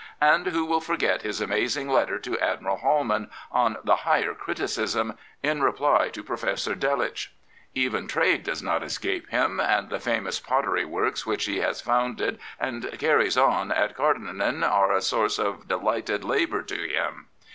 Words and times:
And 0.19 0.47
who 0.47 0.65
will 0.65 0.81
forget 0.81 1.21
his 1.21 1.41
amazing 1.41 1.87
letter 1.87 2.17
to 2.17 2.39
Admiral 2.39 2.77
Hollmann 2.77 3.29
on 3.51 3.77
the 3.83 3.97
higher 3.97 4.33
criticism, 4.33 5.15
in 5.43 5.61
reply 5.61 6.09
to 6.09 6.23
Professor 6.23 6.73
Delitzsch? 6.73 7.27
Even 7.75 8.07
trade 8.07 8.41
does 8.41 8.63
not 8.63 8.81
escape 8.81 9.29
him, 9.29 9.59
and 9.59 9.91
the 9.91 9.99
famous 9.99 10.39
pottery 10.39 10.85
w^orks 10.85 11.27
which 11.27 11.45
he 11.45 11.59
has 11.59 11.81
founded 11.81 12.39
and 12.59 12.97
carries 12.97 13.37
on 13.37 13.71
at 13.71 13.95
Cardinen 13.95 14.63
are 14.63 14.91
a 14.91 15.03
source 15.03 15.37
of 15.37 15.67
delighted 15.67 16.23
labour 16.23 16.63
to 16.63 16.89
him. 16.89 17.27